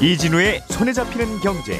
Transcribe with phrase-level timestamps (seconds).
[0.00, 1.78] 이진우의 손에 잡히는 경제.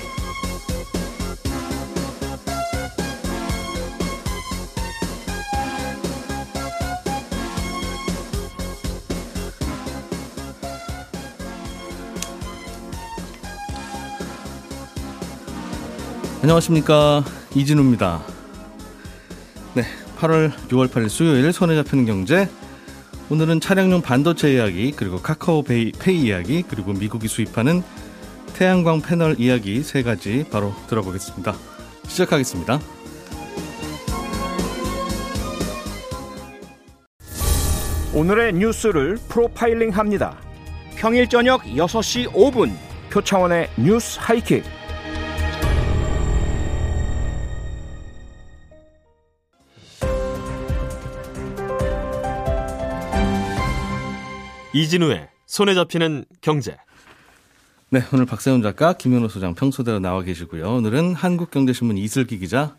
[16.42, 17.24] 안녕하십니까
[17.54, 18.22] 이진우입니다.
[19.74, 19.84] 네,
[20.18, 22.48] 8월 6월 8일 수요일 손에 잡히는 경제.
[23.30, 27.80] 오늘은 차량용 반도체 이야기 그리고 카카오 페이, 페이 이야기 그리고 미국이 수입하는
[28.54, 31.54] 태양광 패널 이야기 세 가지 바로 들어보겠습니다.
[32.08, 32.80] 시작하겠습니다.
[38.12, 40.36] 오늘의 뉴스를 프로파일링 합니다.
[40.96, 42.72] 평일 저녁 6시 5분
[43.10, 44.79] 표창원의 뉴스 하이킥.
[54.72, 56.76] 이진우의 손에 잡히는 경제.
[57.90, 60.76] 네, 오늘 박세훈 작가, 김현우 소장 평소대로 나와 계시고요.
[60.76, 62.76] 오늘은 한국경제신문 이슬기 기자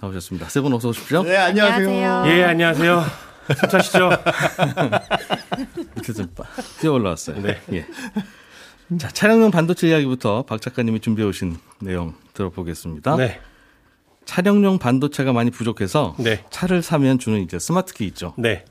[0.00, 0.48] 나오셨습니다.
[0.48, 1.22] 세 분 어서 오십시오.
[1.24, 2.24] 네, 안녕하세요.
[2.28, 3.02] 예, 안녕하세요.
[3.58, 4.10] 숨차시죠?
[5.96, 6.28] 이렇게 좀
[6.80, 7.42] 뛰어 올라왔어요.
[7.42, 7.60] 네.
[7.72, 7.86] 예.
[8.98, 13.16] 자, 차량용 반도체 이야기부터 박 작가님이 준비해 오신 내용 들어보겠습니다.
[13.16, 13.40] 네.
[14.24, 16.44] 차량용 반도체가 많이 부족해서 네.
[16.50, 18.34] 차를 사면 주는 이제 스마트키 있죠.
[18.38, 18.64] 네.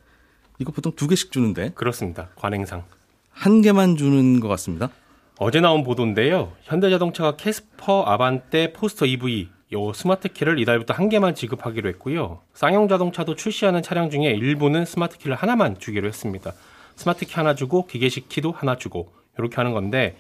[0.64, 2.30] 이거 보통 두 개씩 주는데 그렇습니다.
[2.36, 2.86] 관행상.
[3.31, 4.89] 한 개만 주는 것 같습니다.
[5.38, 6.53] 어제 나온 보도인데요.
[6.61, 12.39] 현대자동차가 캐스퍼 아반떼 포터 EV용 스마트 키를 이달부터 한 개만 지급하기로 했고요.
[12.53, 16.53] 쌍용 자동차도 출시하는 차량 중에 일부는 스마트 키를 하나만 주기로 했습니다.
[16.95, 20.16] 스마트 키 하나 주고 기계식 키도 하나 주고 이렇게 하는 건데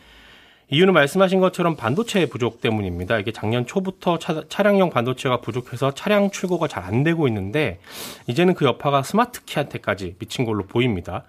[0.69, 3.19] 이유는 말씀하신 것처럼 반도체 부족 때문입니다.
[3.19, 7.79] 이게 작년 초부터 차량용 반도체가 부족해서 차량 출고가 잘 안 되고 있는데
[8.27, 11.23] 이제는 그 여파가 스마트 키한테까지 미친 걸로 보입니다.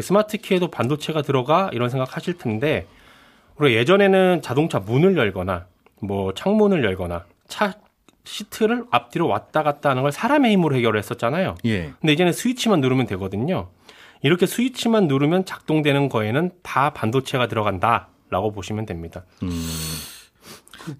[0.00, 2.86] 스마트 키에도 반도체가 들어가 이런 생각하실 텐데
[3.56, 5.66] 우리가 예전에는 자동차 문을 열거나
[6.00, 7.74] 뭐 창문을 열거나 차
[8.24, 11.54] 시트를 앞뒤로 왔다 갔다 하는 걸 사람의 힘으로 해결을 했었잖아요.
[11.64, 11.92] 예.
[12.00, 13.68] 근데 이제는 스위치만 누르면 되거든요.
[14.20, 19.24] 이렇게 스위치만 누르면 작동되는 거에는 다 반도체가 들어간다 라고 보시면 됩니다.
[19.42, 19.50] 음.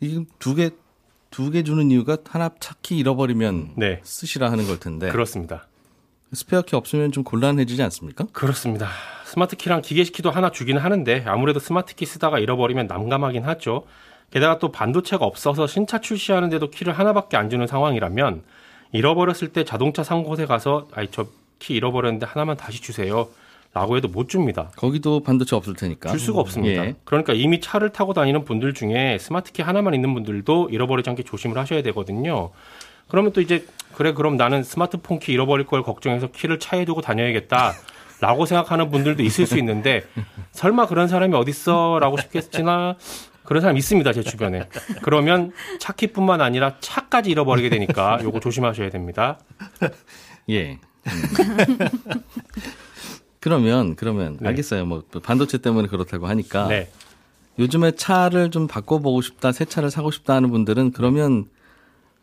[0.00, 0.70] 이 두 개,
[1.30, 4.00] 두 개 주는 이유가 하나 차키 잃어버리면 네.
[4.02, 5.08] 쓰시라 하는 걸 텐데.
[5.10, 5.66] 그렇습니다.
[6.32, 8.26] 스페어 키 없으면 좀 곤란해지지 않습니까?
[8.32, 8.88] 그렇습니다.
[9.24, 13.84] 스마트 키랑 기계식 키도 하나 주기는 하는데 아무래도 스마트 키 쓰다가 잃어버리면 난감하긴 하죠.
[14.30, 18.42] 게다가 또 반도체가 없어서 신차 출시하는데도 키를 하나밖에 안 주는 상황이라면
[18.92, 21.28] 잃어버렸을 때 자동차 산 곳에 가서 아이 저
[21.58, 23.28] 키 잃어버렸는데 하나만 다시 주세요.
[23.78, 24.72] 라고 해도 못 줍니다.
[24.74, 26.10] 거기도 반도체 없을 테니까.
[26.10, 26.84] 줄 수가 없습니다.
[26.84, 26.96] 예.
[27.04, 31.56] 그러니까 이미 차를 타고 다니는 분들 중에 스마트 키 하나만 있는 분들도 잃어버리지 않게 조심을
[31.56, 32.50] 하셔야 되거든요.
[33.06, 37.72] 그러면 또 이제 그래 그럼 나는 스마트폰 키 잃어버릴 걸 걱정해서 키를 차에 두고 다녀야겠다.
[38.20, 40.02] 라고 생각하는 분들도 있을 수 있는데
[40.50, 42.96] 설마 그런 사람이 어딨어 라고 싶겠지나
[43.44, 44.68] 그런 사람 있습니다 제 주변에
[45.02, 49.38] 그러면 차키뿐만 아니라 차까지 잃어버리게 되니까 요거 조심하셔야 됩니다.
[50.50, 50.80] 예.
[53.48, 53.62] 음.
[53.62, 54.48] 그러면 그러면 네.
[54.48, 54.84] 알겠어요.
[54.86, 56.88] 뭐 반도체 때문에 그렇다고 하니까 네,
[57.58, 61.46] 요즘에 차를 좀 바꿔보고 싶다, 새 차를 사고 싶다 하는 분들은 그러면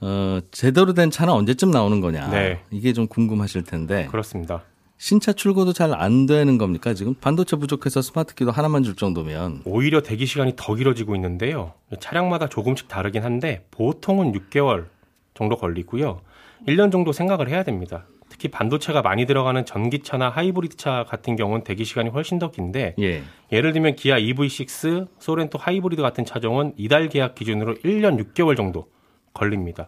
[0.02, 2.62] 어, 제대로 된 차는 언제쯤 나오는 거냐 네.
[2.72, 4.62] 이게 좀 궁금하실 텐데 그렇습니다.
[4.98, 10.26] 신차 출고도 잘 안 되는 겁니까 지금 반도체 부족해서 스마트키도 하나만 줄 정도면 오히려 대기
[10.26, 11.74] 시간이 더 길어지고 있는데요.
[12.00, 14.86] 차량마다 조금씩 다르긴 한데 보통은 6개월
[15.34, 16.22] 정도 걸리고요.
[16.68, 18.06] 1년 정도 생각을 해야 됩니다.
[18.36, 23.24] 특히 반도체가 많이 들어가는 전기차나 하이브리드차 같은 경우는 대기 시간이 훨씬 더 긴데 예
[23.54, 28.90] 예를 들면 기아 EV6, 소렌토 하이브리드 같은 차종은 이달 계약 기준으로 1년 6개월 정도
[29.34, 29.88] 걸립니다.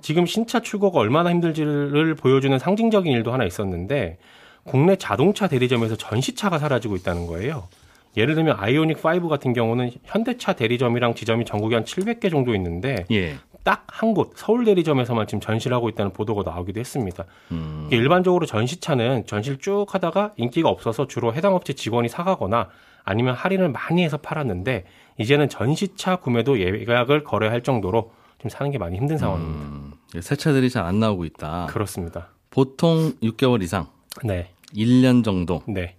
[0.00, 4.16] 지금 신차 출고가 얼마나 힘들지를 보여주는 상징적인 일도 하나 있었는데
[4.64, 7.68] 국내 자동차 대리점에서 전시차가 사라지고 있다는 거예요.
[8.16, 13.34] 예를 들면 아이오닉 5 같은 경우는 현대차 대리점이랑 지점이 전국에 한 700개 정도 있는데 예.
[13.68, 17.24] 딱 한 곳 서울 대리점에서만 지금 전시를 하고 있다는 보도가 나오기도 했습니다.
[17.50, 17.88] 음.
[17.90, 22.68] 일반적으로 전시차는 전시를 쭉 하다가 인기가 없어서 주로 해당 업체 직원이 사가거나
[23.04, 24.84] 아니면 할인을 많이 해서 팔았는데
[25.18, 29.64] 이제는 전시차 구매도 예약을 거래할 정도로 지금 사는 게 많이 힘든 상황입니다.
[29.66, 29.92] 음,
[30.22, 31.66] 새 차들이 잘 안 나오고 있다.
[31.68, 32.28] 그렇습니다.
[32.50, 33.88] 보통 6개월 이상,
[34.24, 35.62] 네, 1년 정도.
[35.66, 35.96] 네,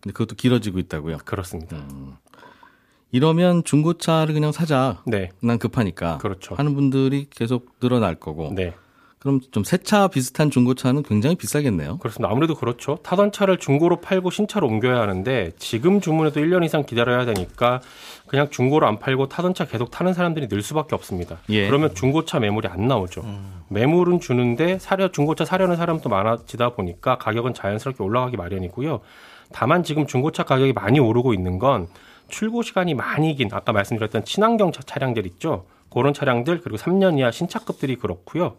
[0.00, 1.18] 근데 그것도 길어지고 있다고요.
[1.24, 1.76] 그렇습니다.
[1.76, 2.14] 음.
[3.10, 5.02] 이러면 중고차를 그냥 사자.
[5.06, 6.18] 네, 난 급하니까.
[6.18, 6.54] 그렇죠.
[6.54, 8.52] 하는 분들이 계속 늘어날 거고.
[8.54, 8.74] 네,
[9.18, 11.98] 그럼 좀 새 차 비슷한 중고차는 굉장히 비싸겠네요.
[11.98, 12.30] 그렇습니다.
[12.30, 12.98] 아무래도 그렇죠.
[13.02, 17.80] 타던 차를 중고로 팔고 신차로 옮겨야 하는데 지금 주문해도 1년 이상 기다려야 되니까
[18.26, 21.38] 그냥 중고로 안 팔고 타던 차 계속 타는 사람들이 늘 수밖에 없습니다.
[21.48, 21.66] 예.
[21.66, 23.24] 그러면 중고차 매물이 안 나오죠.
[23.70, 29.00] 매물은 주는데 사려 중고차 사려는 사람도 많아지다 보니까 가격은 자연스럽게 올라가기 마련이고요.
[29.50, 31.88] 다만 지금 중고차 가격이 많이 오르고 있는 건
[32.28, 35.66] 출고 시간이 많이 긴 아까 말씀드렸던 친환경 차- 차량들 있죠.
[35.90, 38.56] 그런 차량들 그리고 3년 이하 신차급들이 그렇고요.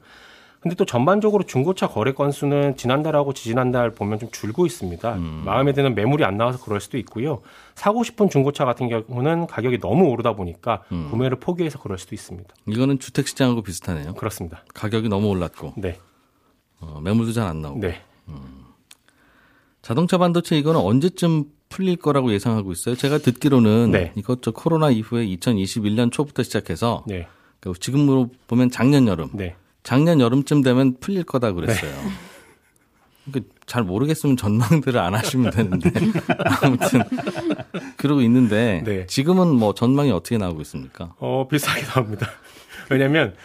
[0.62, 5.16] 근데 또 전반적으로 중고차 거래 건수는 지난달하고 지지난달 보면 좀 줄고 있습니다.
[5.16, 7.42] 마음에 드는 매물이 안 나와서 그럴 수도 있고요.
[7.76, 12.54] 사고 싶은 중고차 같은 경우는 가격이 너무 오르다 보니까 구매를 포기해서 그럴 수도 있습니다.
[12.68, 14.16] 이거는 주택 시장하고 비슷하네요.
[14.16, 14.64] 그렇습니다.
[14.74, 15.98] 가격이 너무 올랐고 네.
[16.82, 17.80] 어, 매물도 잘 안 나오고.
[17.80, 18.02] 네.
[19.82, 22.96] 자동차 반도체 이거는 언제쯤 풀릴 거라고 예상하고 있어요.
[22.96, 24.12] 제가 듣기로는 네.
[24.16, 27.28] 이것저 코로나 이후에 2021년 초부터 시작해서 네.
[27.80, 29.56] 지금으로 보면 작년 여름, 네.
[29.84, 31.92] 작년 여름쯤 되면 풀릴 거다 그랬어요.
[33.32, 35.92] 그러니까 잘 모르겠으면 전망들을 안 하시면 되는데
[36.64, 37.04] 아무튼
[37.98, 39.06] 그러고 있는데 네.
[39.06, 41.14] 지금은 뭐 전망이 어떻게 나오고 있습니까?
[41.20, 42.28] 어, 비슷하게 나옵니다.
[42.90, 43.40] 왜냐면 저-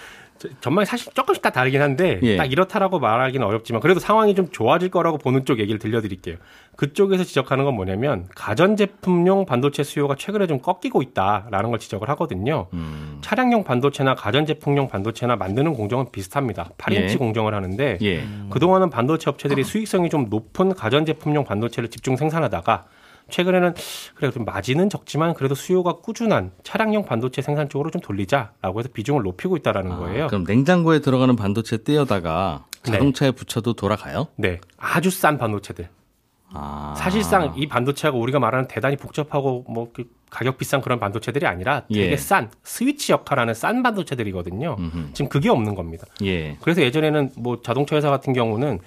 [0.61, 2.37] 전망이 사실 조금씩 다 다르긴 한데 예.
[2.37, 6.37] 딱 이렇다라고 말하기는 어렵지만 그래도 상황이 좀 좋아질 거라고 보는 쪽 얘기를 들려드릴게요.
[6.77, 12.67] 그쪽에서 지적하는 건 뭐냐면 가전제품용 반도체 수요가 최근에 좀 꺾이고 있다라는 걸 지적을 하거든요.
[12.73, 16.71] 음, 차량용 반도체나 가전제품용 반도체나 만드는 공정은 비슷합니다.
[16.79, 17.17] 8인치 예.
[17.17, 18.25] 공정을 하는데 예.
[18.51, 22.87] 그동안은 반도체 업체들이 수익성이 좀 높은 가전제품용 반도체를 집중 생산하다가
[23.31, 23.75] 최근에는
[24.15, 29.23] 그래 좀 마진은 적지만 그래도 수요가 꾸준한 차량용 반도체 생산 쪽으로 좀 돌리자라고 해서 비중을
[29.23, 30.27] 높이고 있다라는 아, 거예요.
[30.29, 32.93] 그럼 냉장고에 들어가는 반도체 떼어다가 네.
[32.93, 34.29] 자동차에 붙여도 돌아가요?
[34.37, 35.89] 네, 아주 싼 반도체들.
[36.57, 36.95] 아.
[36.97, 40.05] 사실상 이 반도체가 우리가 말하는 대단히 복잡하고 뭐 그
[40.35, 42.17] 가격 비싼 그런 반도체들이 아니라 되게 예.
[42.17, 44.75] 싼 스위치 역할하는 싼 반도체들이거든요.
[44.81, 45.13] 음흠.
[45.13, 46.07] 지금 그게 없는 겁니다.
[46.25, 46.57] 예.
[46.61, 48.81] 그래서 예전에는 뭐 자동차 회사 같은 경우는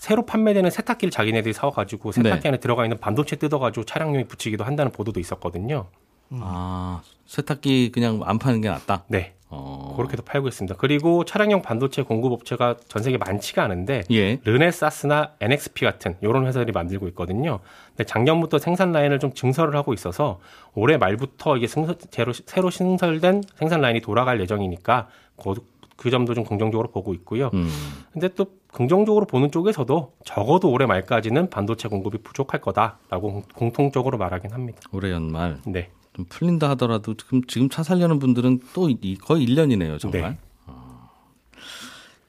[0.00, 2.48] 새로 판매되는 세탁기를 자기네들이 사와가지고 세탁기 네.
[2.48, 5.88] 안에 들어가 있는 반도체 뜯어가지고 차량용에 붙이기도 한다는 보도도 있었거든요.
[6.30, 9.04] 아, 세탁기 그냥 안 파는 게 낫다.
[9.08, 9.34] 네.
[9.50, 9.92] 어.
[9.98, 10.76] 그렇게도 팔고 있습니다.
[10.78, 14.40] 그리고 차량용 반도체 공급 업체가 전 세계 많지가 않은데 예.
[14.42, 17.60] 르네사스나 NXP 같은 이런 회사들이 만들고 있거든요.
[17.88, 20.40] 근데 작년부터 생산 라인을 좀 증설을 하고 있어서
[20.72, 25.56] 올해 말부터 이게 승설, 새로, 새로 신설된 생산 라인이 돌아갈 예정이니까 그,
[26.00, 27.50] 그 점도 좀 긍정적으로 보고 있고요.
[27.52, 27.68] 음.
[28.10, 34.50] 근데 또 긍정적으로 보는 쪽에서도 적어도 올해 말까지는 반도체 공급이 부족할 거다라고 공- 공통적으로 말하긴
[34.52, 34.80] 합니다.
[34.92, 35.90] 올해 연말 네.
[36.14, 40.22] 좀 풀린다 하더라도 지금 지금 차 살려는 분들은 또 이- 거의 1년이네요, 정말.
[40.22, 40.38] 네.
[40.68, 41.10] 어,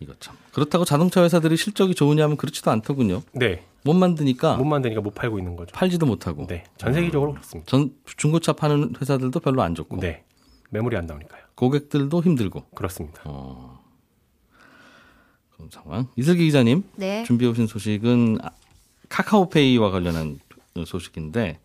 [0.01, 0.35] 이거 참.
[0.51, 3.21] 그렇다고 자동차 회사들이 실적이 좋으냐면 그렇지도 않더군요.
[3.31, 3.63] 네.
[3.85, 5.73] 못 만드니까 못 만드니까 못 팔고 있는 거죠.
[5.73, 6.45] 팔지도 못하고.
[6.45, 6.65] 네.
[6.77, 7.69] 전 세계적으로 그렇습니다.
[7.71, 9.97] 전 중고차 파는 회사들도 별로 안 좋고.
[10.01, 10.25] 네.
[10.71, 11.41] 매물이 안 나오니까요.
[11.61, 12.63] 고객들도 힘들고.
[12.73, 13.21] 그렇습니다.
[13.25, 13.79] 어.
[15.55, 16.07] 그런 상황.
[16.15, 17.23] 이슬기 기자님 네.
[17.23, 18.49] 준비해 오신 소식은 아-
[19.09, 20.39] 카카오페이와 관련한
[20.87, 21.59] 소식인데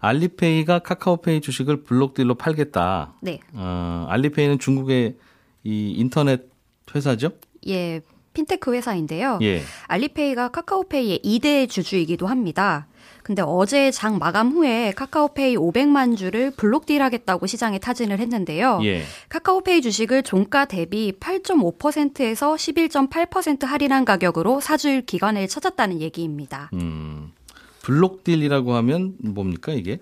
[0.00, 3.14] 알리페이가 카카오페이 주식을 블록딜로 팔겠다.
[3.20, 3.38] 네.
[3.52, 5.16] 어, 알리페이는 중국의
[5.62, 6.48] 이 인터넷
[6.92, 7.30] 회사죠?
[7.68, 8.00] 예.
[8.34, 9.38] 핀테크 회사인데요.
[9.42, 9.62] 예.
[9.86, 12.88] 알리페이가 카카오페이의 2대 주주이기도 합니다.
[13.26, 18.78] 근데 어제 장 마감 후에 카카오페이 500만 주를 블록딜 하겠다고 시장에 타진을 했는데요.
[18.84, 19.02] 예.
[19.30, 26.70] 카카오페이 주식을 종가 대비 8.5%에서 11.8% 할인한 가격으로 사줄 기관을 찾았다는 얘기입니다.
[26.74, 27.32] 음.
[27.82, 29.98] 블록딜이라고 하면 뭡니까 이게?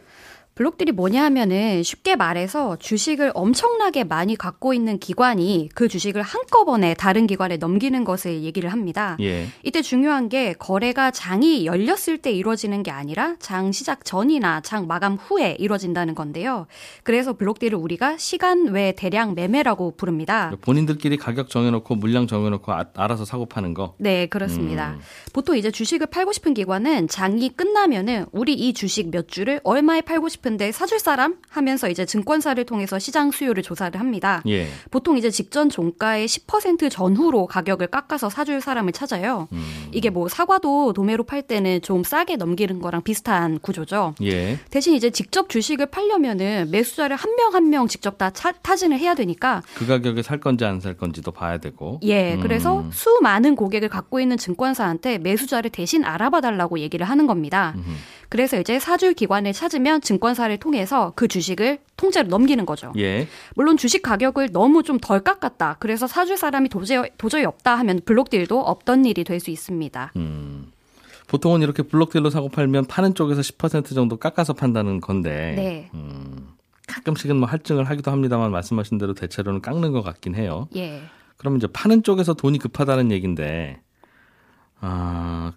[0.54, 7.26] 블록딜이 뭐냐 하면은 쉽게 말해서 주식을 엄청나게 많이 갖고 있는 기관이 그 주식을 한꺼번에 다른
[7.26, 9.16] 기관에 넘기는 것을 얘기를 합니다.
[9.20, 9.48] 예.
[9.64, 15.14] 이때 중요한 게 거래가 장이 열렸을 때 이루어지는 게 아니라 장 시작 전이나 장 마감
[15.16, 16.68] 후에 이루어진다는 건데요.
[17.02, 20.52] 그래서 블록딜을 우리가 시간 외 대량 매매라고 부릅니다.
[20.60, 23.94] 본인들끼리 가격 정해놓고 물량 정해놓고 아- 알아서 사고 파는 거.
[23.98, 24.92] 네, 그렇습니다.
[24.92, 25.00] 음.
[25.32, 30.28] 보통 이제 주식을 팔고 싶은 기관은 장이 끝나면은 우리 이 주식 몇 주를 얼마에 팔고
[30.28, 34.42] 싶은 데 사줄 사람 하면서 이제 증권사를 통해서 시장 수요를 조사를 합니다.
[34.46, 34.68] 예.
[34.90, 39.48] 보통 이제 직전 종가의 10% 전후로 가격을 깎아서 사줄 사람을 찾아요.
[39.52, 39.88] 음.
[39.92, 44.14] 이게 뭐 사과도 도매로 팔 때는 좀 싸게 넘기는 거랑 비슷한 구조죠.
[44.22, 44.58] 예.
[44.70, 49.62] 대신 이제 직접 주식을 팔려면은 매수자를 한 명 한명 직접 다 차- 타진을 해야 되니까
[49.74, 51.98] 그 가격에 살 건지 안 살 건지도 봐야 되고.
[52.02, 52.40] 예, 음.
[52.40, 57.72] 그래서 수많은 고객을 갖고 있는 증권사한테 매수자를 대신 알아봐 달라고 얘기를 하는 겁니다.
[57.76, 57.90] 음흠.
[58.34, 62.92] 그래서 이제 사줄 기관을 찾으면 증권사를 통해서 그 주식을 통째로 넘기는 거죠.
[62.98, 63.28] 예.
[63.54, 65.76] 물론 주식 가격을 너무 좀 덜 깎았다.
[65.78, 70.14] 그래서 사줄 사람이 도저히, 도저히 없다 하면 블록딜도 없던 일이 될 수 있습니다.
[70.16, 70.72] 음.
[71.28, 75.54] 보통은 이렇게 블록딜로 사고 팔면 파는 쪽에서 10% 정도 깎아서 판다는 건데.
[75.56, 75.90] 네.
[75.94, 76.48] 음,
[76.88, 80.66] 가끔씩은 뭐 할증을 하기도 합니다만 말씀하신 대로 대체로는 깎는 것 같긴 해요.
[80.74, 81.02] 예.
[81.36, 83.80] 그럼 이제 파는 쪽에서 돈이 급하다는 얘기인데
[84.80, 85.52] 아,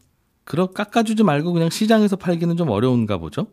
[0.48, 3.48] 그럼 깎아주지 말고 그냥 시장에서 팔기는 좀 어려운가 보죠?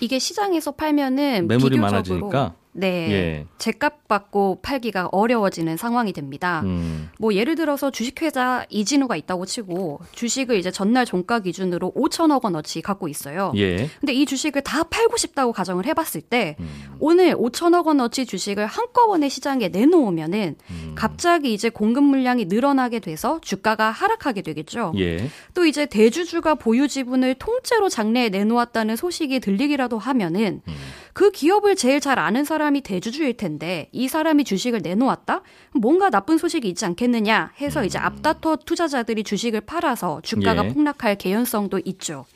[0.00, 3.10] 이게 시장에서 팔면은 매물이 많아지니까 네.
[3.12, 3.46] 예.
[3.58, 6.60] 제값 받고 팔기가 어려워지는 상황이 됩니다.
[6.64, 12.82] 음, 뭐 예를 들어서 주식회사 이진우가 있다고 치고 주식을 이제 전날 종가 기준으로 5천억 원어치
[12.82, 13.52] 갖고 있어요.
[13.56, 13.88] 예.
[14.00, 19.28] 근데 이 주식을 다 팔고 싶다고 가정을 해봤을 때 음, 오늘 5천억 원어치 주식을 한꺼번에
[19.28, 20.92] 시장에 내놓으면은 음.
[20.96, 24.92] 갑자기 이제 공급 물량이 늘어나게 돼서 주가가 하락하게 되겠죠.
[24.98, 25.30] 예.
[25.54, 30.74] 또 이제 대주주가 보유 지분을 통째로 장내에 내놓았다는 소식이 들리기라도 하면은 음.
[31.14, 35.42] 그 기업을 제일 잘 아는 사람이 대주주일 텐데 이 사람이 주식을 내놓았다?
[35.72, 40.68] 뭔가 나쁜 소식이 있지 않겠느냐 해서 이제 앞다퉈 투자자들이 주식을 팔아서 주가가 음.
[40.68, 40.72] 예.
[40.74, 42.26] 폭락할 개연성도 있죠.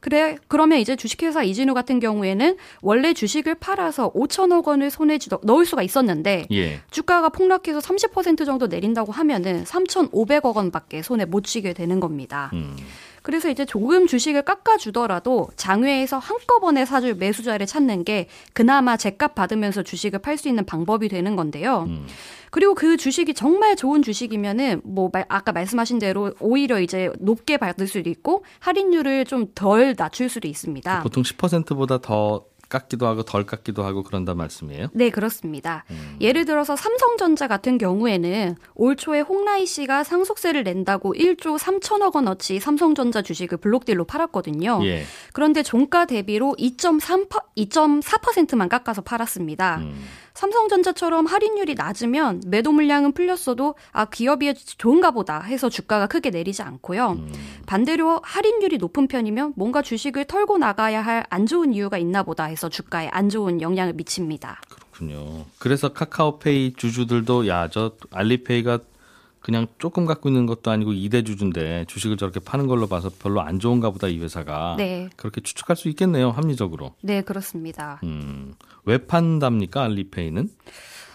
[0.00, 5.64] 그래 그러면 이제 주식회사 이진우 같은 경우에는 원래 주식을 팔아서 5천억 원을 손에 쥐- 넣을
[5.66, 6.80] 수가 있었는데 예.
[6.90, 12.50] 주가가 폭락해서 30% 정도 내린다고 하면은 3,500억 원밖에 손에 못 쥐게 되는 겁니다.
[12.54, 12.76] 음.
[13.24, 20.18] 그래서 이제 조금 주식을 깎아주더라도 장외에서 한꺼번에 사줄 매수자를 찾는 게 그나마 제값 받으면서 주식을
[20.18, 21.84] 팔 수 있는 방법이 되는 건데요.
[21.88, 22.06] 음.
[22.50, 27.86] 그리고 그 주식이 정말 좋은 주식이면은 뭐 말- 아까 말씀하신 대로 오히려 이제 높게 받을
[27.88, 31.02] 수도 있고 할인율을 좀 덜 낮출 수도 있습니다.
[31.02, 34.88] 보통 10%보다 더 깎기도 하고 덜 깎기도 하고 그런단 말씀이에요?
[34.92, 35.84] 네, 그렇습니다.
[36.20, 43.22] 예를 들어서 삼성전자 같은 경우에는 올 초에 홍라희 씨가 상속세를 낸다고 1조 3천억 원어치 삼성전자
[43.22, 44.80] 주식을 블록딜로 팔았거든요.
[44.84, 45.04] 예.
[45.32, 49.78] 그런데 종가 대비로 2.3 2.4%만 깎아서 팔았습니다.
[49.78, 50.04] 음.
[50.34, 57.12] 삼성전자처럼 할인율이 낮으면 매도 물량은 풀렸어도 아 기업이 좋은가 보다 해서 주가가 크게 내리지 않고요.
[57.12, 57.32] 음.
[57.66, 62.68] 반대로 할인율이 높은 편이면 뭔가 주식을 털고 나가야 할 안 좋은 이유가 있나 보다 해서
[62.68, 64.60] 주가에 안 좋은 영향을 미칩니다.
[64.68, 65.46] 그렇군요.
[65.58, 68.78] 그래서 카카오페이 주주들도 야, 저 알리페이가
[69.44, 73.58] 그냥 조금 갖고 있는 것도 아니고 2대 주주인데 주식을 저렇게 파는 걸로 봐서 별로 안
[73.58, 74.76] 좋은가 보다 이 회사가.
[74.78, 75.10] 네.
[75.16, 76.94] 그렇게 추측할 수 있겠네요, 합리적으로.
[77.02, 78.00] 네, 그렇습니다.
[78.04, 78.54] 음.
[78.86, 80.48] 왜 판답니까, 알리페이는?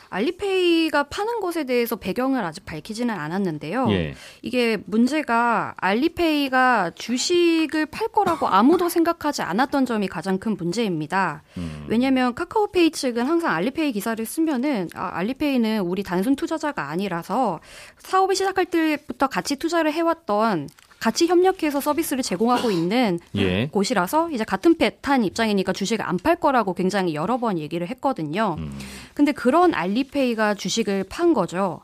[0.10, 3.88] 알리페이가 파는 것에 대해서 배경을 아직 밝히지는 않았는데요.
[3.92, 4.16] 예.
[4.42, 11.44] 이게 문제가 알리페이가 주식을 팔 거라고 아무도 생각하지 않았던 점이 가장 큰 문제입니다.
[11.58, 11.86] 음.
[11.88, 17.60] 왜냐하면 카카오페이 측은 항상 알리페이 기사를 쓰면은 아, 알리페이는 우리 단순 투자자가 아니라서
[18.00, 23.68] 사업을 시작할 때부터 같이 투자를 해왔던 같이 협력해서 서비스를 제공하고 있는 예.
[23.68, 28.56] 곳이라서 이제 같은 패탄 입장이니까 주식을 안 팔 거라고 굉장히 여러 번 얘기를 했거든요.
[28.60, 28.78] 음.
[29.14, 31.80] 근데 그런 알리페이가 주식을 판 거죠.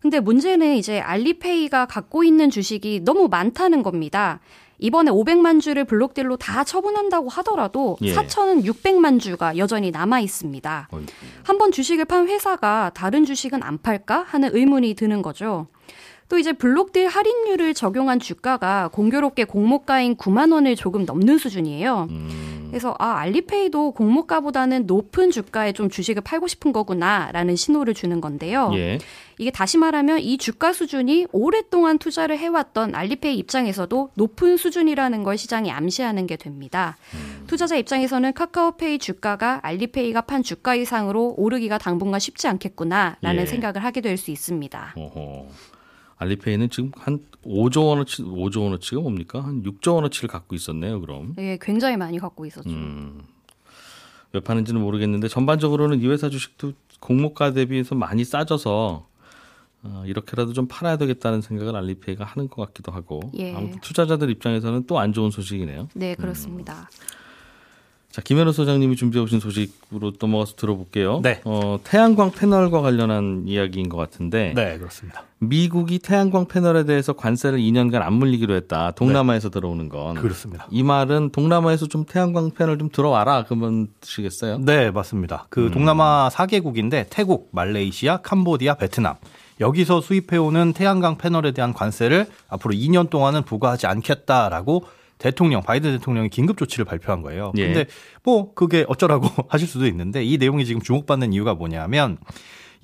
[0.00, 4.38] 근데 문제는 이제 알리페이가 갖고 있는 주식이 너무 많다는 겁니다.
[4.78, 8.12] 이번에 500만 주를 블록딜로 다 처분한다고 하더라도 예.
[8.12, 10.88] 사천은 600만 주가 여전히 남아 있습니다.
[11.44, 15.66] 한 번 주식을 판 회사가 다른 주식은 안 팔까 하는 의문이 드는 거죠.
[16.32, 22.06] 또 이제 블록딜 할인율을 적용한 주가가 공교롭게 공모가인 9만 원을 조금 넘는 수준이에요.
[22.08, 22.68] 음.
[22.70, 28.70] 그래서 아 알리페이도 공모가보다는 높은 주가에 좀 주식을 팔고 싶은 거구나라는 신호를 주는 건데요.
[28.72, 28.98] 예.
[29.36, 35.70] 이게 다시 말하면 이 주가 수준이 오랫동안 투자를 해왔던 알리페이 입장에서도 높은 수준이라는 걸 시장이
[35.70, 36.96] 암시하는 게 됩니다.
[37.46, 43.44] 투자자 입장에서는 카카오페이 주가가 알리페이가 판 주가 이상으로 오르기가 당분간 쉽지 않겠구나라는 예.
[43.44, 44.94] 생각을 하게 될 수 있습니다.
[44.96, 45.48] 어허.
[46.16, 49.42] 알리페이는 지금 한 5조 원어치, 5조 원어치가 뭡니까?
[49.44, 51.34] 한 6조 원어치를 갖고 있었네요, 그럼.
[51.38, 52.70] 예, 굉장히 많이 갖고 있었죠.
[52.70, 53.22] 음.
[54.32, 59.06] 왜 파는지는 모르겠는데 전반적으로는 이 회사 주식도 공모가 대비해서 많이 싸져서
[59.84, 63.52] 어, 이렇게라도 좀 팔아야 되겠다는 생각을 알리페이가 하는 것 같기도 하고 예.
[63.54, 65.88] 아무튼 투자자들 입장에서는 또 안 좋은 소식이네요.
[65.94, 66.88] 네, 그렇습니다.
[68.12, 71.20] 자 김현우 소장님이 준비해 오신 소식으로 넘어가서 들어볼게요.
[71.22, 71.40] 네.
[71.44, 75.24] 어, 태양광 패널과 관련한 이야기인 것 같은데 네, 그렇습니다.
[75.38, 78.90] 미국이 태양광 패널에 대해서 관세를 2년간 안 물리기로 했다.
[78.90, 80.16] 동남아에서 들어오는 건.
[80.16, 80.66] 그렇습니다.
[80.70, 83.44] 이 말은 동남아에서 좀 태양광 패널 좀 들어와라.
[83.46, 84.58] 그러면 뜻이겠어요?
[84.58, 85.46] 네, 맞습니다.
[85.48, 89.14] 그 동남아 4개국인데 태국, 말레이시아, 캄보디아, 베트남.
[89.58, 94.84] 여기서 수입해오는 태양광 패널에 대한 관세를 앞으로 2년 동안은 부과하지 않겠다라고
[95.22, 97.52] 대통령 바이든 대통령이 긴급 조치를 발표한 거예요.
[97.56, 97.66] 예.
[97.66, 97.86] 근데
[98.24, 102.18] 뭐 그게 어쩌라고 하실 수도 있는데 이 내용이 지금 주목받는 이유가 뭐냐면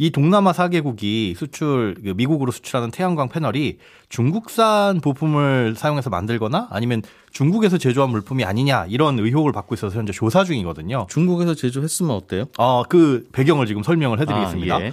[0.01, 3.79] 이 동남아 4개국이 수출 그 미국으로 수출하는 태양광 패널이
[4.09, 7.03] 중국산 부품을 사용해서 만들거나 아니면
[7.33, 11.09] 중국에서 제조한 물품이 아니냐 이런 의혹을 받고 있어서 현재 조사 중이거든요.
[11.11, 12.45] 중국에서 제조했으면 어때요?
[12.57, 14.77] 어, 그 배경을 지금 설명을 해드리겠습니다.
[14.77, 14.93] 아, 예.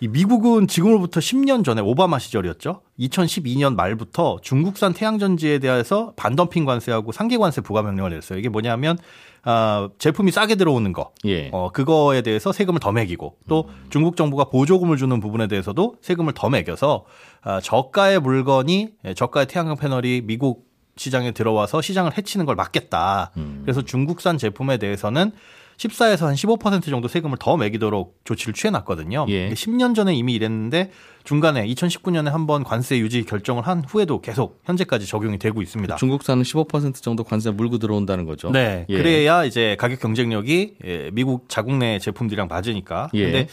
[0.00, 2.82] 이 미국은 지금으로부터 10년 전에 오바마 시절이었죠.
[2.98, 8.38] 2012년 말부터 중국산 태양전지에 대해서 반덤핑 관세하고 상계 관세 부과 명령을 냈어요.
[8.38, 8.98] 이게 뭐냐면
[9.42, 11.50] 아, 제품이 싸게 들어오는 거, 예.
[11.52, 16.50] 어, 그거에 대해서 세금을 더 매기고 또 중국 정부가 보조금을 주는 부분에 대해서도 세금을 더
[16.50, 17.04] 매겨서
[17.42, 23.30] 아, 저가의 물건이 예, 저가의 태양광 패널이 미국 시장에 들어와서 시장을 해치는 걸 막겠다.
[23.62, 25.30] 그래서 중국산 제품에 대해서는
[25.76, 29.26] 14에서 한 15% 정도 세금을 더 매기도록 조치를 취해놨거든요.
[29.28, 29.50] 예.
[29.50, 30.90] 10년 전에 이미 이랬는데
[31.24, 35.96] 중간에 2019년에 한번 관세 유지 결정을 한 후에도 계속 현재까지 적용이 되고 있습니다.
[35.96, 38.50] 중국산은 15% 정도 관세 물고 들어온다는 거죠.
[38.50, 38.86] 네.
[38.88, 38.96] 예.
[38.96, 43.08] 그래야 이제 가격 경쟁력이 예, 미국 자국 내 제품들이랑 맞으니까.
[43.14, 43.24] 예.
[43.24, 43.48] 근데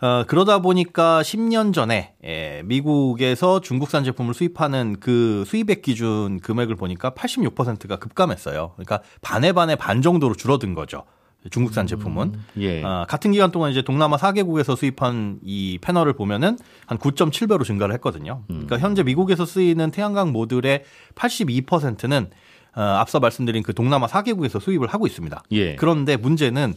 [0.00, 7.10] 어, 그러다 보니까 10년 전에 예, 미국에서 중국산 제품을 수입하는 그 수입액 기준 금액을 보니까
[7.10, 8.72] 86%가 급감했어요.
[8.76, 11.04] 그러니까 반에 반에 반 정도로 줄어든 거죠.
[11.50, 12.32] 중국산 제품은.
[12.58, 12.82] 예.
[12.84, 18.42] 아, 같은 기간 동안 이제 동남아 4개국에서 수입한 이 패널을 보면은 한 9.7배로 증가를 했거든요.
[18.50, 18.66] 음.
[18.66, 20.84] 그러니까 현재 미국에서 쓰이는 태양광 모듈의
[21.14, 22.30] 82%는
[22.76, 25.42] 어, 앞서 말씀드린 그 동남아 4개국에서 수입을 하고 있습니다.
[25.52, 25.76] 예.
[25.76, 26.74] 그런데 문제는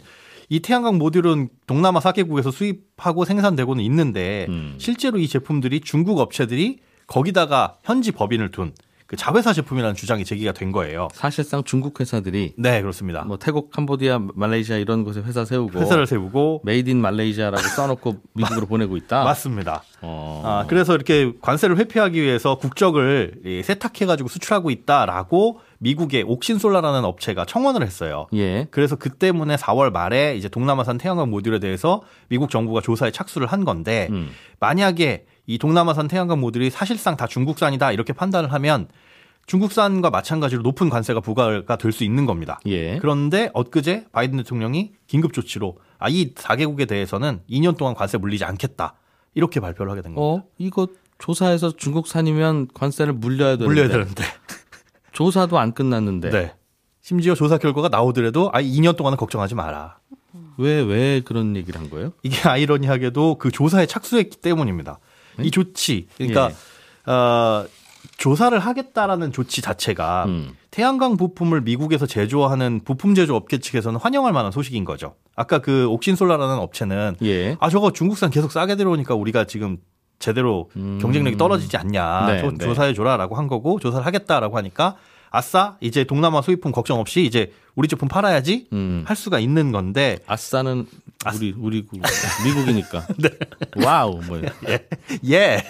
[0.50, 4.76] 이 태양광 모듈은 동남아 4개국에서 수입하고 생산되고는 있는데 음.
[4.78, 8.74] 실제로 이 제품들이 중국 업체들이 거기다가 현지 법인을 둔
[9.10, 11.08] 그 자회사 제품이라는 주장이 제기가 된 거예요.
[11.14, 13.24] 사실상 중국 회사들이 네, 그렇습니다.
[13.24, 18.68] 뭐 태국, 캄보디아, 말레이시아 이런 곳에 회사 세우고 회사를 세우고 Made in Malaysia라고 써놓고 미국으로
[18.68, 19.24] 보내고 있다.
[19.24, 19.82] 맞습니다.
[20.04, 20.44] 어.
[20.46, 27.84] 아, 그래서 이렇게 관세를 회피하기 위해서 국적을 이 세탁해가지고 수출하고 있다라고 미국의 옥신솔라라는 업체가 청원을
[27.86, 28.28] 했어요.
[28.34, 28.68] 예.
[28.72, 33.66] 그래서 그 때문에 4월 말에 이제 동남아산 태양광 모듈에 대해서 미국 정부가 조사에 착수를 한
[33.66, 34.30] 건데 음.
[34.60, 38.88] 만약에 이 동남아산 태양광 모듈이 사실상 다 중국산이다 이렇게 판단을 하면
[39.48, 42.60] 중국산과 마찬가지로 높은 관세가 부과가 될 수 있는 겁니다.
[42.68, 43.00] 예.
[43.00, 48.94] 그런데 엊그제 바이든 대통령이 긴급 조치로 아, 이 4개국에 대해서는 2년 동안 관세 물리지 않겠다.
[49.34, 50.46] 이렇게 발표를 하게 된 겁니다.
[50.46, 54.24] 어, 이거 조사해서 중국산이면 관세를 물려야 되는데 물려야 되는데.
[55.20, 56.54] 조사도 안 끝났는데 네.
[57.02, 59.98] 심지어 조사 결과가 나오더라도 아, 2년 동안은 걱정하지 마라.
[60.58, 62.14] 왜 왜 그런 얘기를 한 거예요?
[62.24, 65.00] 이게 아이러니하게도 그 조사에 착수했기 때문입니다.
[65.44, 66.52] 이 조치, 그러니까
[67.08, 67.12] 예.
[67.12, 67.66] 어,
[68.18, 70.52] 조사를 하겠다라는 조치 자체가 음.
[70.72, 75.16] 태양광 부품을 미국에서 제조하는 부품 제조 업계 측에서는 환영할 만한 소식인 거죠.
[75.36, 77.58] 아까 그 옥신솔라라는 업체는 예.
[77.60, 79.78] 아 저거 중국산 계속 싸게 들어오니까 우리가 지금
[80.20, 81.00] 제대로 음.
[81.02, 82.58] 경쟁력이 떨어지지 않냐 네, 조- 네.
[82.66, 84.98] 조사해 줘라라고 한 거고 조사를 하겠다라고 하니까
[85.32, 89.04] 아싸 이제 동남아 수입품 걱정 없이 이제 우리 제품 팔아야지 음.
[89.06, 90.86] 할 수가 있는 건데 아싸는
[91.36, 91.98] 우리 우리 구-
[92.46, 93.08] 미국이니까.
[93.18, 93.30] 네.
[93.84, 94.42] 와우 뭐
[95.30, 95.64] 예.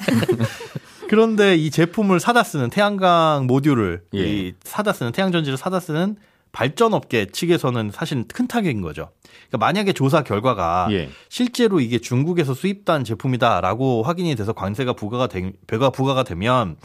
[1.09, 4.19] 그런데 이 제품을 사다 쓰는 태양광 모듈을 예.
[4.19, 6.15] 이 사다 쓰는 태양 전지를 사다 쓰는
[6.51, 9.09] 발전업계 측에서는 사실 큰 타격인 거죠.
[9.49, 11.09] 그러니까 만약에 조사 결과가 예.
[11.29, 16.75] 실제로 이게 중국에서 수입단 제품이다라고 확인이 돼서 관세가 부과가 되, 배가 부과가 되면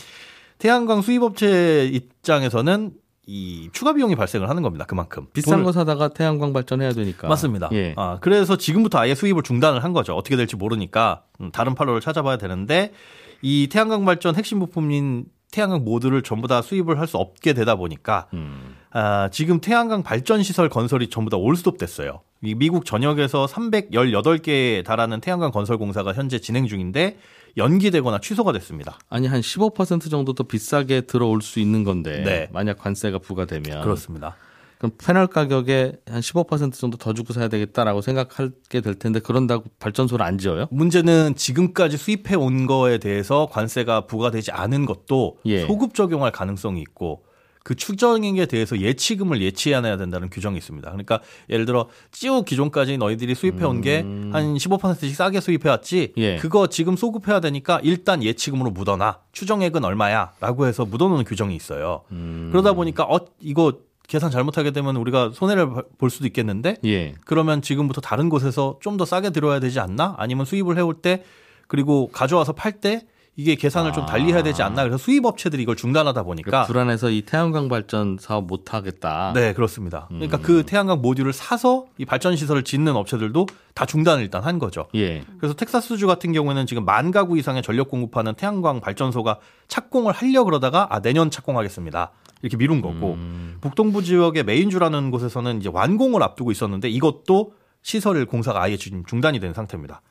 [0.59, 2.93] 태양광 수입업체 입장에서는
[3.27, 4.85] 이 추가 비용이 발생을 하는 겁니다.
[4.87, 7.27] 그만큼 비싼 거 사다가 태양광 발전해야 되니까.
[7.29, 7.71] 맞습니다.
[7.73, 7.95] 예.
[7.97, 10.15] 아, 그래서 지금부터 아예 수입을 중단을 한 거죠.
[10.15, 12.93] 어떻게 될지 모르니까 음, 다른 판로를 찾아봐야 되는데
[13.41, 18.27] 이 태양광 발전 핵심 부품인 태양광 모듈을 전부 다 수입을 할 수 없게 되다 보니까
[18.35, 18.77] 음.
[18.91, 22.21] 아, 지금 태양광 발전 시설 건설이 전부 다 올스톱 됐어요.
[22.43, 27.17] 이 미국 전역에서 318개에 달하는 태양광 건설 공사가 현재 진행 중인데
[27.57, 28.99] 연기되거나 취소가 됐습니다.
[29.09, 32.49] 아니 한 15% 정도 더 비싸게 들어올 수 있는 건데 네.
[32.53, 34.37] 만약 관세가 부과되면 그렇습니다.
[34.79, 40.25] 그럼 패널 가격에 한 15% 정도 더 주고 사야 되겠다라고 생각하게 될 텐데 그런다고 발전소를
[40.25, 40.67] 안 지어요?
[40.71, 45.67] 문제는 지금까지 수입해 온 거에 대해서 관세가 부과되지 않은 것도 예.
[45.67, 47.25] 소급 적용할 가능성이 있고
[47.65, 50.89] 그 추정액에 대해서 예치금을 예치해야 된다는 규정이 있습니다.
[50.91, 56.13] 그러니까 예를 들어 쭉 기존까지 너희들이 수입해 온게한 15%씩 싸게 수입해 왔지.
[56.17, 56.21] 음.
[56.23, 56.37] 예.
[56.37, 59.19] 그거 지금 소급해야 되니까 일단 예치금으로 묻어놔.
[59.33, 62.03] 추정액은 얼마야?라고 해서 묻어놓는 규정이 있어요.
[62.13, 62.51] 음.
[62.53, 63.73] 그러다 보니까 어 이거
[64.07, 67.15] 계산 잘못하게 되면 우리가 손해를 볼 수도 있겠는데 예.
[67.25, 70.15] 그러면 지금부터 다른 곳에서 좀 더 싸게 들어야 되지 않나?
[70.19, 71.25] 아니면 수입을 해올 때
[71.67, 74.85] 그리고 가져와서 팔 때 이게 계산을 좀 달리 해야 되지 않나?
[74.85, 79.33] 그래서 수입 업체들이 이걸 중단하다 보니까 그러니까 불안해서 이 태양광 발전 사업 못 하겠다.
[79.35, 80.07] 네 그렇습니다.
[80.13, 80.19] 음.
[80.19, 84.87] 그러니까 그 태양광 모듈을 사서 이 발전 시설을 짓는 업체들도 다 중단을 일단 한 거죠.
[84.95, 85.25] 예.
[85.39, 90.87] 그래서 텍사스주 같은 경우에는 지금 만 가구 이상의 전력 공급하는 태양광 발전소가 착공을 하려 그러다가
[90.91, 92.13] 아 내년 착공하겠습니다.
[92.43, 93.57] 이렇게 미룬 거고 음.
[93.61, 99.55] 북동부 지역의 메인주라는 곳에서는 이제 완공을 앞두고 있었는데 이것도 시설 공사가 아예 지금 중단이 된
[99.55, 100.03] 상태입니다.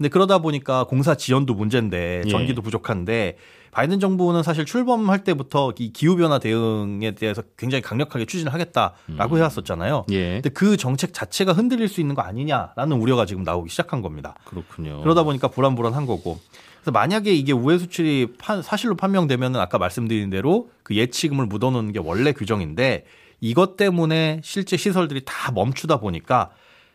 [0.00, 2.30] 근데 그러다 보니까 공사 지연도 문제인데 예.
[2.30, 3.36] 전기도 부족한데
[3.70, 10.06] 바이든 정부는 사실 출범할 때부터 이 기후 변화 대응에 대해서 굉장히 강력하게 추진을 하겠다라고 해왔었잖아요.
[10.12, 10.32] 예.
[10.36, 14.34] 근데 그 정책 자체가 흔들릴 수 있는 거 아니냐라는 우려가 지금 나오기 시작한 겁니다.
[14.46, 15.02] 그렇군요.
[15.02, 16.40] 그러다 보니까 불안불안한 거고.
[16.78, 21.98] 그래서 만약에 이게 우회 수출이 판- 사실로 판명되면 아까 말씀드린 대로 그 예치금을 묻어놓는 게
[22.02, 23.04] 원래 규정인데
[23.42, 26.48] 이것 때문에 실제 시설들이 다 멈추다 보니까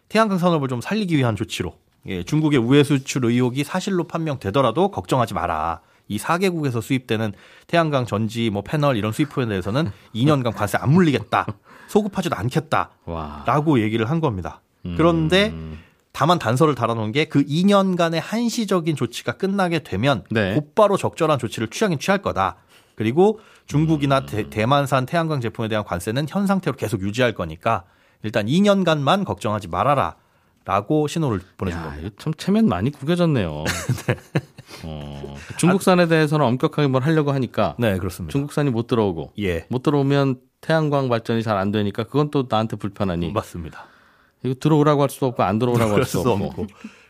[0.10, 1.76] 태양광 산업을 좀 살리기 위한 조치로
[2.08, 5.82] 예, 중국의 우회 수출 의혹이 사실로 판명되더라도 걱정하지 마라.
[6.08, 7.34] 이 4개국에서 수입되는
[7.68, 11.48] 태양광 전지 뭐 패널 이런 수입품에 대해서는 2년간 관세 안 물리겠다.
[11.88, 12.92] 소급하지도 않겠다.
[13.06, 13.44] 와.
[13.48, 14.62] 라고 얘기를 한 겁니다.
[14.98, 15.80] 그런데 음.
[16.12, 20.54] 다만 단서를 달아놓은 게 그 2년간의 한시적인 조치가 끝나게 되면 네.
[20.54, 22.58] 곧바로 적절한 조치를 취하긴 취할 거다.
[22.96, 27.84] 그리고 중국이나 대, 대만산 태양광 제품에 대한 관세는 현 상태로 계속 유지할 거니까
[28.22, 30.16] 일단 2년간만 걱정하지 말아라.
[30.66, 32.10] 라고 신호를 보내준 야, 겁니다.
[32.18, 33.64] 참 체면 많이 구겨졌네요.
[34.84, 38.32] 어, 중국산에 대해서는 엄격하게 뭘 하려고 하니까 네, 그렇습니다.
[38.32, 39.66] 중국산이 못 들어오고 예.
[39.70, 43.86] 못 들어오면 태양광 발전이 잘 안 되니까 그건 또 나한테 불편하니 맞습니다.
[44.44, 46.46] 이거 들어오라고 할 수도 없고 안 들어오라고 할 수도 수 없고.
[46.46, 46.68] 없고.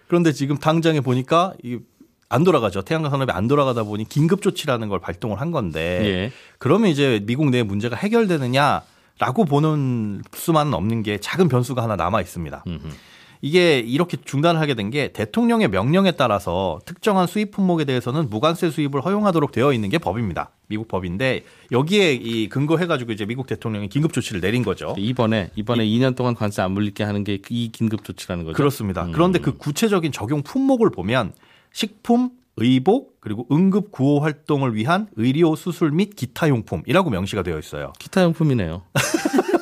[0.08, 2.82] 그런데 지금 당장에 보니까 이안 돌아가죠.
[2.82, 6.32] 태양광 산업이 안 돌아가다 보니 긴급 조치라는 걸 발동을 한 건데 예.
[6.60, 12.66] 그러면 이제 미국 내 문제가 해결되느냐라고 보는 수만은 없는 게 작은 변수가 하나 남아 있습니다.
[12.68, 12.90] 음흠.
[13.42, 19.02] 이게 이렇게 중단을 하게 된 게 대통령의 명령에 따라서 특정한 수입 품목에 대해서는 무관세 수입을
[19.04, 20.52] 허용하도록 되어 있는 게 법입니다.
[20.68, 24.94] 미국 법인데 여기에 이 근거해가지고 이제 미국 대통령이 긴급 조치를 내린 거죠.
[24.98, 28.56] 이번에 이번에 2년 동안 관세 안 물리게 하는 게 이 긴급 조치라는 거죠.
[28.56, 29.06] 그렇습니다.
[29.06, 29.12] 음.
[29.12, 31.34] 그런데 그 구체적인 적용 품목을 보면
[31.74, 37.92] 식품, 의복, 그리고 응급 구호 활동을 위한 의료 수술 및 기타 용품이라고 명시가 되어 있어요.
[38.00, 38.84] 기타 용품이네요.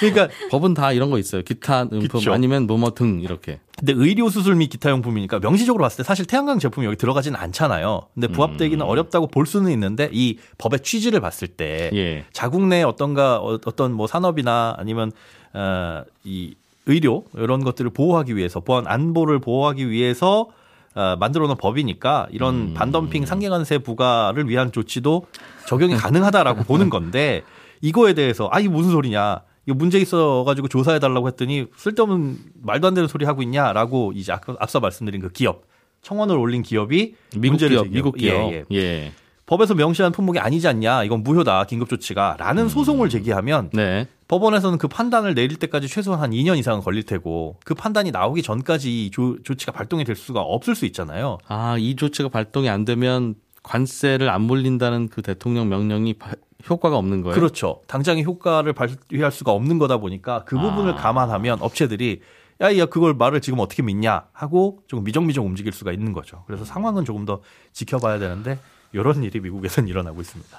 [0.00, 1.42] 그러니까 법은 다 이런 거 있어요.
[1.42, 2.32] 기타 용품 그쵸.
[2.32, 3.60] 아니면 뭐뭐 등 이렇게.
[3.78, 8.02] 근데 의료 수술 및 기타 용품이니까 명시적으로 봤을 때 사실 태양광 제품이 여기 들어가지는 않잖아요.
[8.14, 12.24] 근데 부합되기는 어렵다고 볼 수는 있는데 이 법의 취지를 봤을 때 예.
[12.32, 15.10] 자국 내 어떤가 어- 어떤 뭐 산업이나 아니면
[15.54, 16.54] 어이
[16.86, 20.48] 의료 이런 것들을 보호하기 위해서 보안 안보를 보호하기 위해서
[20.94, 22.74] 어, 만들어 놓은 법이니까 이런 음.
[22.74, 25.26] 반덤핑 상계관세 부과를 위한 조치도
[25.66, 27.42] 적용이 가능하다라고 보는 건데
[27.82, 33.06] 이거에 대해서 아이 무슨 소리냐 이거 문제 있어가지고 조사해 달라고 했더니 쓸데없는 말도 안 되는
[33.08, 35.64] 소리 하고 있냐라고 이제 앞서 말씀드린 그 기업
[36.00, 38.52] 청원을 올린 기업이 미국 문제를 기업, 제기하고- 미국 기업.
[38.52, 38.76] 예, 예.
[38.76, 39.12] 예.
[39.46, 44.06] 법에서 명시한 품목이 아니지 않냐 이건 무효다 긴급 조치가라는 소송을 제기하면 네.
[44.28, 49.06] 법원에서는 그 판단을 내릴 때까지 최소한 한 2년 이상은 걸릴 테고 그 판단이 나오기 전까지
[49.06, 51.38] 이 조, 조치가 발동이 될 수가 없을 수 있잖아요.
[51.48, 56.32] 아, 이 조치가 발동이 안 되면 관세를 안 물린다는 그 대통령 명령이 바-
[56.68, 57.34] 효과가 없는 거예요.
[57.34, 57.80] 그렇죠.
[57.86, 60.96] 당장의 효과를 발휘할 수가 없는 거다 보니까 그 부분을 아.
[60.96, 62.20] 감안하면 업체들이
[62.60, 66.44] 야, 야, 그걸 말을 지금 어떻게 믿냐 하고 조금 미정미정 움직일 수가 있는 거죠.
[66.46, 67.40] 그래서 상황은 조금 더
[67.72, 68.58] 지켜봐야 되는데
[68.92, 70.58] 이런 일이 미국에선 일어나고 있습니다.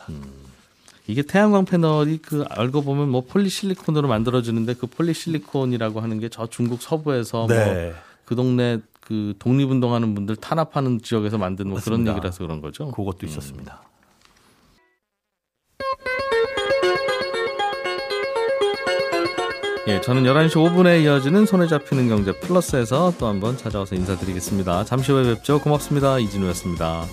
[1.08, 6.82] 이게 태양광 패널이 그 알고 보면 뭐 폴리실리콘으로 만들어지는데 그 폴리실리콘이라고 하는 게 저 중국
[6.82, 7.94] 서부에서 네.
[8.26, 12.08] 뭐그 동네 그 독립운동하는 분들 탄압하는 지역에서 만든 뭐 그런.
[12.08, 12.90] 얘기라서 그런 거죠.
[12.92, 13.82] 그것도 있었습니다.
[19.86, 24.86] 예, 저는 11시 5분에 이어지는 손에 잡히는 경제 플러스에서 또 한번 찾아와서 인사드리겠습니다.
[24.86, 25.60] 잠시 후에 뵙죠.
[25.60, 26.20] 고맙습니다.
[26.20, 27.06] 이진우였습니다.